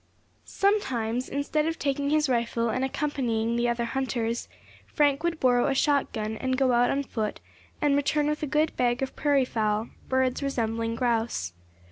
[0.45, 4.49] SOMETIMES, instead of taking his rifle and accompanying the other hunters,
[4.87, 7.39] Frank would borrow a shot gun, and go out on foot
[7.83, 11.53] and return with a good bag of prairie fowl, birds resembling grouse.